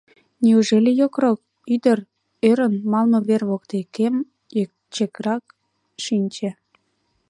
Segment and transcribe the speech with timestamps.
[0.43, 1.39] —Неужели йокрок?—
[1.73, 1.99] ӱдыр,
[2.49, 4.15] ӧрын, малыме вер воктекем
[4.93, 5.45] чакрак
[6.03, 6.49] шинче.